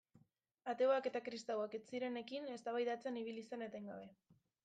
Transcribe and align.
Ateoak 0.71 1.09
eta 1.09 1.21
kristauak 1.25 1.75
ez 1.79 1.81
zirenekin 1.93 2.49
eztabaidatzen 2.55 3.21
ibili 3.25 3.45
zen 3.51 3.67
etengabe. 3.69 4.09